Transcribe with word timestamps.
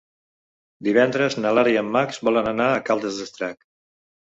Divendres 0.87 1.37
na 1.43 1.53
Lara 1.59 1.75
i 1.75 1.79
en 1.85 1.95
Max 2.01 2.21
volen 2.31 2.53
anar 2.57 2.69
a 2.81 2.85
Caldes 2.91 3.23
d'Estrac. 3.25 3.67